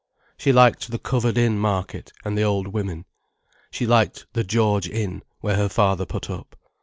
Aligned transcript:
She 0.35 0.51
liked 0.51 0.89
the 0.89 0.97
covered 0.97 1.37
in 1.37 1.59
market, 1.59 2.11
and 2.25 2.35
the 2.35 2.41
old 2.41 2.69
women. 2.69 3.05
She 3.69 3.85
liked 3.85 4.25
the 4.33 4.43
"George 4.43 4.89
Inn", 4.89 5.21
where 5.41 5.57
her 5.57 5.69
father 5.69 6.07
put 6.07 6.27
up. 6.27 6.55